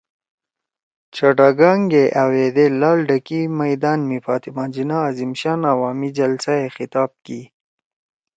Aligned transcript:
چٹاگانگ 1.15 1.83
گے 1.91 2.03
أویدے 2.21 2.65
لال 2.79 2.99
ڈکھی 3.07 3.41
میدان 3.59 3.99
می 4.07 4.17
فاطمہ 4.25 4.63
جناح 4.73 5.01
عظیم 5.09 5.31
شان 5.39 5.59
عوامی 5.73 6.09
جلسہ 6.17 6.53
ئے 6.59 6.67
خطاب 6.75 7.11
کی 7.25 7.39